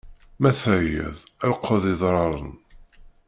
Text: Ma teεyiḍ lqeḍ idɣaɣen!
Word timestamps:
Ma 0.41 0.51
teεyiḍ 0.59 1.15
lqeḍ 1.51 1.83
idɣaɣen! 1.91 2.51